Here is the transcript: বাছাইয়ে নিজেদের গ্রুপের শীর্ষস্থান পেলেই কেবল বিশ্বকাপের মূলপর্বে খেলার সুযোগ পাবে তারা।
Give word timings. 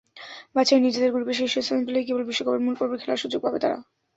বাছাইয়ে 0.55 0.83
নিজেদের 0.85 1.13
গ্রুপের 1.13 1.37
শীর্ষস্থান 1.39 1.79
পেলেই 1.85 2.07
কেবল 2.07 2.23
বিশ্বকাপের 2.25 2.65
মূলপর্বে 2.65 2.99
খেলার 3.01 3.21
সুযোগ 3.23 3.39
পাবে 3.43 3.59
তারা। 3.63 3.77